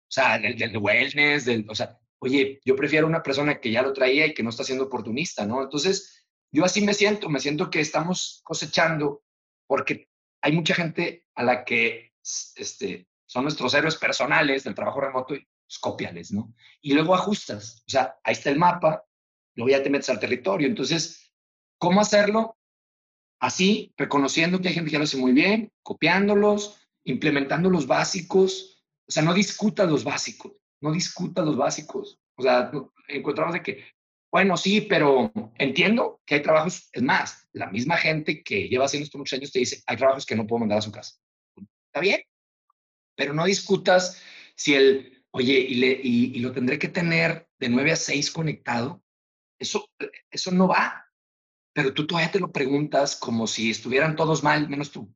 [0.04, 3.82] O sea, del, del wellness, del, o sea, oye, yo prefiero una persona que ya
[3.82, 5.62] lo traía y que no está siendo oportunista, ¿no?
[5.62, 9.24] Entonces, yo así me siento, me siento que estamos cosechando
[9.68, 10.08] porque
[10.42, 12.12] hay mucha gente a la que
[12.56, 15.48] este, son nuestros héroes personales del trabajo remoto y
[15.82, 16.54] pues, ¿no?
[16.82, 17.84] Y luego ajustas.
[17.88, 19.04] O sea, ahí está el mapa,
[19.56, 20.68] luego ya te metes al territorio.
[20.68, 21.32] Entonces,
[21.78, 22.58] ¿cómo hacerlo?
[23.40, 28.84] Así, reconociendo que hay gente que lo hace muy bien, copiándolos, implementando los básicos.
[29.08, 32.20] O sea, no discutas los básicos, no discutas los básicos.
[32.36, 32.72] O sea,
[33.08, 33.84] encontramos de que,
[34.32, 39.06] bueno, sí, pero entiendo que hay trabajos, es más, la misma gente que lleva haciendo
[39.06, 41.16] esto muchos años te dice, hay trabajos que no puedo mandar a su casa.
[41.88, 42.22] Está bien,
[43.16, 44.22] pero no discutas
[44.56, 49.04] si el, oye, y, le, y, lo tendré que tener de 9 a 6 conectado.
[49.60, 49.90] Eso,
[50.30, 51.06] eso no va.
[51.74, 55.14] Pero tú todavía te lo preguntas como si estuvieran todos mal, menos tú.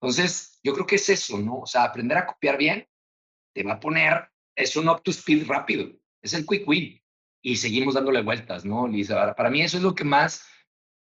[0.00, 1.60] Entonces, yo creo que es eso, ¿no?
[1.60, 2.86] O sea, aprender a copiar bien
[3.52, 5.90] te va a poner, es un up to speed rápido,
[6.22, 7.00] es el quick win.
[7.42, 9.34] Y seguimos dándole vueltas, ¿no, Lisa?
[9.34, 10.46] Para mí eso es lo que más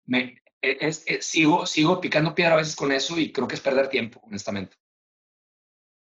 [0.07, 3.61] me, e, es, sigo, sigo picando piedra a veces con eso y creo que es
[3.61, 4.77] perder tiempo, honestamente.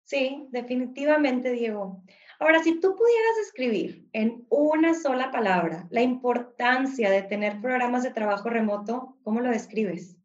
[0.04, 2.02] Sí, definitivamente, Diego.
[2.38, 8.10] Ahora, si tú pudieras escribir en una sola palabra la importancia de tener programas de
[8.10, 10.16] trabajo remoto, ¿cómo lo describes?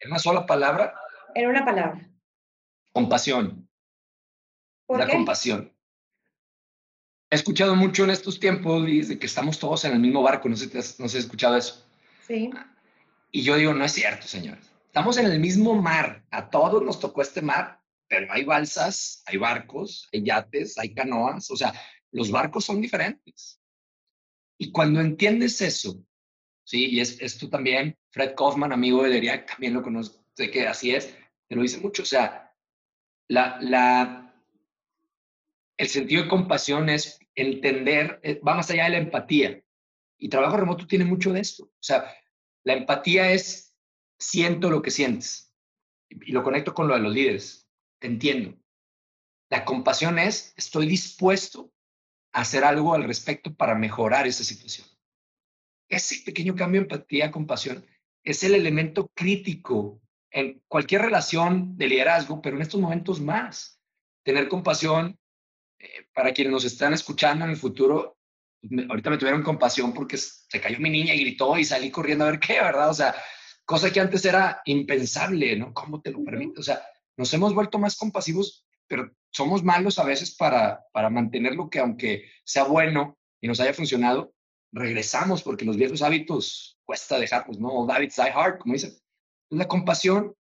[0.00, 0.94] ¿En una sola palabra?
[1.34, 2.10] En una palabra.
[2.92, 3.68] Compasión.
[4.86, 5.72] ¿Por la compasión.
[7.30, 10.56] He escuchado mucho en estos tiempos de que estamos todos en el mismo barco, no
[10.56, 11.86] sé si has, no has escuchado eso.
[12.26, 12.50] Sí.
[13.30, 14.70] Y yo digo, no es cierto, señores.
[14.86, 19.36] Estamos en el mismo mar, a todos nos tocó este mar pero hay balsas, hay
[19.36, 21.72] barcos, hay yates, hay canoas, o sea,
[22.10, 23.60] los barcos son diferentes.
[24.56, 26.02] Y cuando entiendes eso,
[26.64, 30.66] sí, y es, esto también, Fred Kaufman, amigo de Deriak, también lo conoce, sé que
[30.66, 31.14] así es,
[31.46, 32.52] te lo dice mucho, o sea,
[33.28, 34.34] la, la,
[35.76, 39.62] el sentido de compasión es entender, eh, va más allá de la empatía.
[40.20, 41.64] Y trabajo remoto tiene mucho de esto.
[41.64, 42.12] O sea,
[42.64, 43.76] la empatía es
[44.18, 45.54] siento lo que sientes.
[46.10, 47.68] Y lo conecto con lo de los líderes
[47.98, 48.56] te entiendo.
[49.50, 51.72] La compasión es, estoy dispuesto
[52.32, 54.86] hacer algo al respecto para mejorar esa situación.
[55.88, 57.84] Ese pequeño cambio de empatía, compasión,
[58.22, 63.80] es el elemento crítico en cualquier relación de liderazgo, pero en estos momentos más.
[64.22, 65.18] Tener compasión,
[65.78, 68.17] eh, para quienes nos están escuchando en el futuro,
[68.60, 72.24] pues, ahorita me tuvieron compasión porque se cayó mi niña y gritó y salí corriendo
[72.24, 72.90] a ver qué, ¿verdad?
[72.90, 73.14] O sea,
[73.64, 75.72] cosa que antes era impensable, ¿no?
[75.74, 76.60] ¿Cómo te lo permite?
[76.60, 76.82] O sea,
[77.16, 81.78] nos hemos vuelto más compasivos, pero somos malos a veces para, para mantener lo que
[81.78, 84.32] aunque sea bueno y nos haya funcionado,
[84.72, 87.86] regresamos porque los viejos hábitos cuesta dejarlos, ¿no?
[87.86, 88.92] David die hard, como dicen.
[89.50, 90.34] La compasión,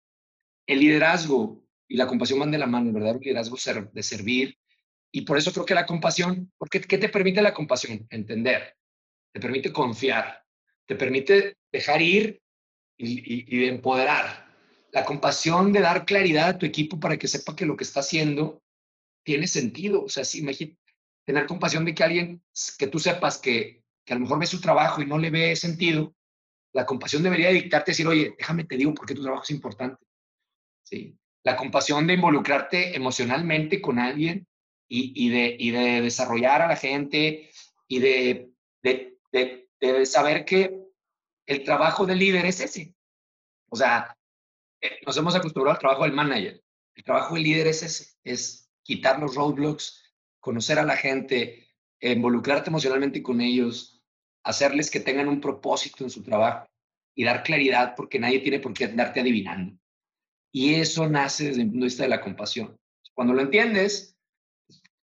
[0.66, 3.14] el liderazgo y la compasión van de la mano, ¿verdad?
[3.16, 3.56] El liderazgo
[3.92, 4.58] de servir.
[5.16, 8.06] Y por eso creo que la compasión, porque ¿qué te permite la compasión?
[8.10, 8.76] Entender,
[9.32, 10.44] te permite confiar,
[10.84, 12.42] te permite dejar ir
[12.98, 14.46] y, y, empoderar.
[14.92, 18.00] La compasión de dar claridad a tu equipo para que sepa que lo que está
[18.00, 18.62] haciendo
[19.24, 20.04] tiene sentido.
[20.04, 20.76] O sea, sí, imagínate,
[21.24, 22.42] tener compasión de que alguien,
[22.78, 25.56] que tú sepas que, que a lo mejor ve su trabajo y no le ve
[25.56, 26.14] sentido,
[26.74, 30.04] la compasión debería dictarte decir, oye, déjame te digo por qué tu trabajo es importante.
[30.82, 31.16] ¿Sí?
[31.42, 34.46] La compasión de involucrarte emocionalmente con alguien
[34.88, 37.50] y, de, y de desarrollar a la gente
[37.88, 38.50] y de,
[38.82, 40.86] de, de, de saber que
[41.46, 42.94] el trabajo del líder es ese.
[43.68, 44.16] O sea,
[44.80, 46.62] eh, nos hemos acostumbrado al trabajo del manager.
[46.94, 50.02] El trabajo del líder es ese, es quitar los roadblocks,
[50.40, 51.68] conocer a la gente,
[52.00, 54.02] involucrarte emocionalmente con ellos,
[54.44, 56.66] hacerles que tengan un propósito en su trabajo
[57.14, 59.76] y dar claridad porque nadie tiene por qué andarte adivinando.
[60.52, 62.76] Y eso nace desde el punto de vista de la compasión.
[63.14, 64.15] Cuando lo entiendes,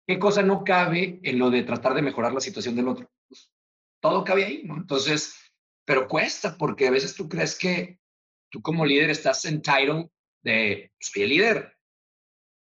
[0.08, 3.10] ¿qué cosa no cabe en lo de tratar de mejorar la situación del otro?
[3.28, 3.52] Pues,
[4.00, 4.76] todo cabe ahí, ¿no?
[4.76, 5.36] Entonces,
[5.84, 8.00] pero cuesta porque a veces tú crees que
[8.48, 10.06] tú como líder estás entitled
[10.42, 11.76] de, soy el líder,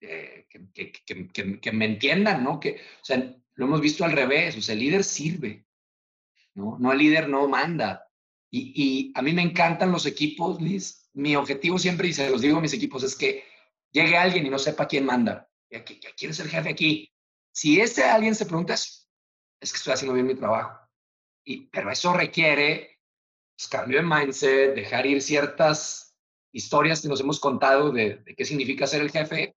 [0.01, 2.59] eh, que, que, que, me entiendan, ¿no?
[2.59, 5.65] Que, o sea, lo hemos visto al revés, o sea, el líder sirve,
[6.55, 6.77] ¿no?
[6.77, 8.05] No el líder no manda.
[8.51, 11.09] Y, y a mí me encantan los equipos, Liz.
[11.13, 13.45] Mi objetivo siempre, y se los digo a mis equipos, es que
[13.91, 15.49] llegue alguien y no sepa quién manda.
[15.69, 17.13] ¿Quién es el jefe aquí?
[17.51, 19.05] Si ese alguien se pregunta eso,
[19.59, 20.87] es que estoy haciendo bien mi trabajo.
[21.43, 22.99] Y, pero eso requiere
[23.57, 26.15] pues, cambio de mindset, dejar ir ciertas
[26.51, 29.55] historias que nos hemos contado de, qué significa ser el jefe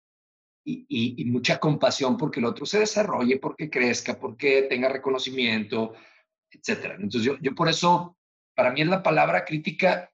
[0.65, 5.95] y, mucha compasión porque el otro se desarrolle, porque crezca, porque tenga reconocimiento,
[6.51, 6.95] etc.
[6.99, 8.17] Entonces yo, yo por eso,
[8.55, 10.11] para mí es la palabra crítica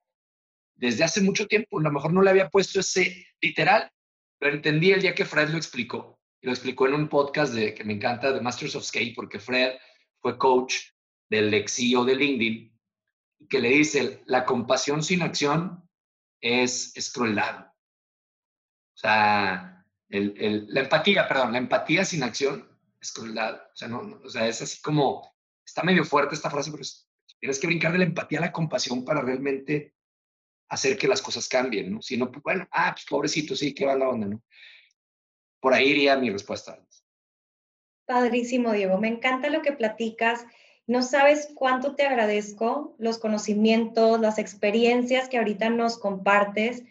[0.75, 1.79] desde hace mucho tiempo.
[1.79, 3.91] A lo mejor no le había puesto ese literal,
[4.39, 6.19] pero entendí el día que Fred lo explicó.
[6.41, 9.41] Y lo explicó en un podcast de, que me encanta, de Masters of Skate, porque
[9.41, 9.75] Fred
[10.21, 10.75] fue coach
[11.29, 12.77] del ex CEO de LinkedIn
[13.49, 15.89] que le dice, la compasión sin acción
[16.41, 17.67] es, es crueldad.
[17.67, 22.69] O sea, el, la empatía, perdón, la empatía sin acción
[23.01, 23.55] es crueldad.
[23.73, 26.83] O sea, no, o sea, es así como, está medio fuerte esta frase, pero
[27.39, 29.95] tienes que brincar de la empatía a la compasión para realmente
[30.69, 32.03] hacer que las cosas cambien, ¿no?
[32.03, 34.43] Si no, pues, bueno, ah, pues pobrecito, sí, qué va la onda, ¿no?
[35.67, 36.79] Por ahí iría mi respuesta.
[38.05, 38.99] Padrísimo, Diego.
[38.99, 40.47] Me encanta lo que platicas
[40.87, 46.85] no sabes cuánto te agradezco los conocimientos, las experiencias que ahorita nos compartes.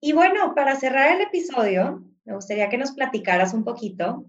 [0.00, 4.24] Y bueno, para cerrar el episodio, me gustaría que nos platicaras un poquito.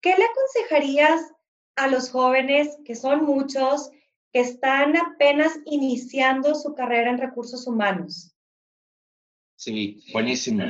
[0.00, 1.20] ¿Qué le aconsejarías
[1.76, 3.92] a los jóvenes, que son muchos,
[4.32, 8.34] que están apenas iniciando su carrera en recursos humanos?
[9.54, 10.64] Sí, buenísimo.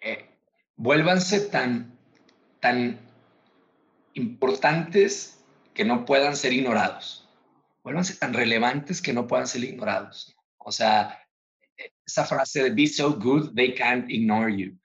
[0.00, 0.31] Eh,
[0.82, 1.96] vuélvanse tan,
[2.58, 2.98] tan
[4.14, 5.38] importantes
[5.74, 7.28] que no puedan ser ignorados.
[7.84, 10.36] Vuélvanse tan relevantes que no puedan ser ignorados.
[10.58, 11.20] O sea,
[12.04, 14.76] esa frase de be so good, they can't ignore you.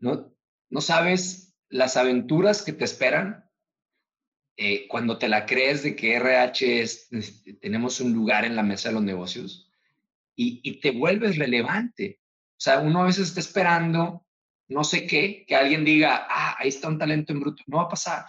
[0.00, 0.34] no,
[0.68, 3.48] no sabes las aventuras que te esperan
[4.58, 7.08] eh, cuando te la crees de que RH es,
[7.62, 9.70] tenemos un lugar en la mesa de los negocios
[10.36, 12.20] y, y te vuelves relevante.
[12.52, 14.27] O sea, uno a veces está esperando
[14.68, 17.62] no sé qué, que alguien diga, ah, ahí está un talento en bruto.
[17.66, 18.24] No va a pasar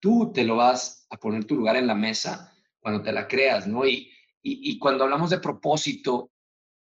[0.00, 3.66] tú te lo vas a poner tu lugar en la mesa cuando te la creas,
[3.68, 3.86] ¿no?
[3.86, 4.10] Y,
[4.42, 6.32] y, cuando hablamos de propósito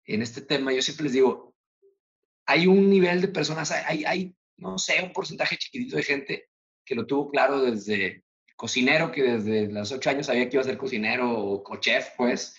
[0.05, 1.55] en este tema, yo siempre les digo,
[2.45, 6.51] hay un nivel de personas, hay, hay, no sé, un porcentaje chiquitito de gente
[6.85, 8.25] que lo tuvo claro desde
[8.57, 12.55] cocinero, que desde los ocho años sabía que iba a ser cocinero o chef, pues,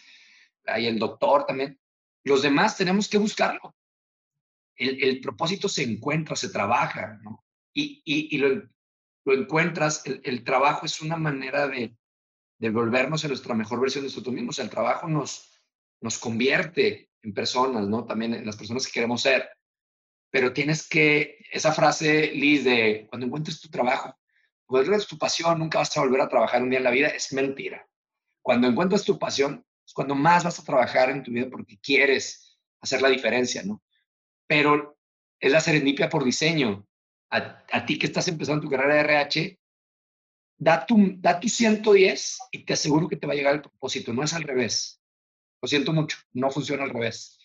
[0.65, 1.79] hay el doctor también.
[2.23, 3.75] Los demás tenemos que buscarlo.
[4.77, 7.43] El, propósito se encuentra, se trabaja, ¿no?
[7.73, 8.63] Y, lo,
[9.25, 11.95] encuentras, el, trabajo es una manera de,
[12.59, 14.59] de, volvernos a nuestra mejor versión de nosotros mismos.
[14.59, 15.61] El trabajo nos,
[16.01, 18.05] nos convierte en personas, ¿no?
[18.05, 19.49] También en las personas que queremos ser.
[20.29, 24.15] Pero tienes que, esa frase, Liz, de cuando encuentres tu trabajo,
[24.63, 27.31] encuentres tu pasión, nunca vas a volver a trabajar un día en la vida, es
[27.33, 27.87] mentira.
[28.41, 32.59] Cuando encuentras tu pasión, es cuando más vas a trabajar en tu vida porque quieres
[32.81, 33.81] hacer la diferencia, ¿no?
[34.47, 34.97] Pero
[35.39, 36.87] es la serendipia por diseño.
[37.29, 39.59] A, ti que estás empezando tu carrera de RH,
[40.57, 44.13] da tu, da tu 110 y te aseguro que te va a llegar el propósito,
[44.13, 45.01] no es al revés.
[45.61, 47.37] Lo siento mucho, no funciona al revés.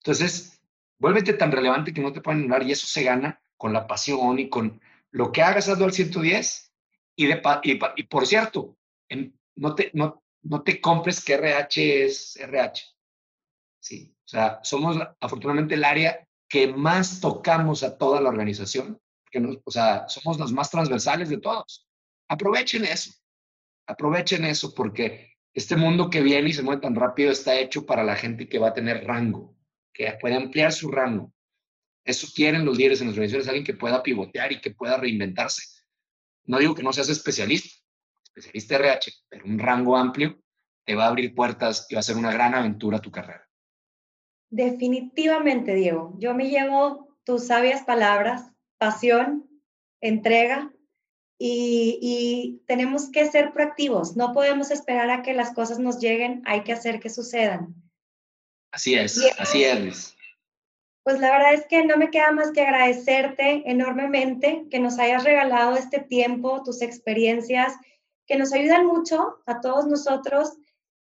[0.00, 0.60] Entonces,
[0.98, 4.38] vuélvete tan relevante que no te pueden anular y eso se gana con la pasión
[4.38, 4.80] y con
[5.12, 6.72] lo que hagas, hazlo al 110.
[7.14, 7.42] Y, de,
[7.96, 8.76] y por cierto,
[9.54, 12.82] no, te, no, no te compres que RH es RH.
[13.78, 19.00] Sí, o sea, somos afortunadamente el área que más tocamos a toda la organización,
[19.30, 21.88] que nos, o sea, somos los más transversales de todos.
[22.28, 23.10] Aprovechen eso,
[23.86, 28.04] aprovechen eso porque este mundo que viene y se mueve tan rápido está hecho para
[28.04, 29.56] la gente que va a tener rango,
[29.94, 31.32] que puede ampliar su rango.
[32.04, 35.62] Eso quieren los líderes en las organizaciones, alguien que pueda pivotear y que pueda reinventarse.
[36.44, 37.82] No digo que no seas especialista,
[38.24, 40.38] especialista RH, pero un rango amplio
[40.84, 43.48] te va a abrir puertas y va a ser una gran aventura tu carrera.
[44.52, 46.12] Definitivamente, Diego.
[46.18, 49.48] Yo me llevo tus sabias palabras, pasión,
[50.02, 50.70] entrega
[51.38, 54.14] y, tenemos que ser proactivos.
[54.14, 57.74] No podemos esperar a que las cosas nos lleguen, hay que hacer que sucedan.
[58.72, 60.14] Así es, así es.
[61.02, 65.24] Pues la verdad es que no me queda más que agradecerte enormemente que nos hayas
[65.24, 67.72] regalado este tiempo, tus experiencias,
[68.26, 70.58] que nos ayudan mucho a todos nosotros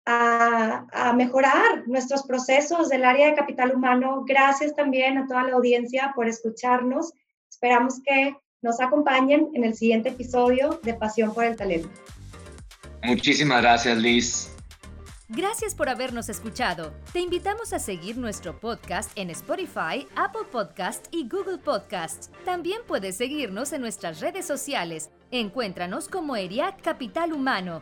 [0.05, 4.23] a, a, mejorar nuestros procesos del área de capital humano.
[4.27, 7.13] Gracias también a toda la audiencia por escucharnos.
[7.49, 11.89] Esperamos que nos acompañen en el siguiente episodio de Pasión por el Talento.
[13.03, 14.51] Muchísimas gracias, Liz.
[15.33, 16.93] Gracias por habernos escuchado.
[17.13, 22.33] Te invitamos a seguir nuestro podcast en Spotify, Apple Podcast y Google Podcast.
[22.43, 25.09] También puedes seguirnos en nuestras redes sociales.
[25.31, 27.81] Encuéntranos como ERIAC Capital Humano.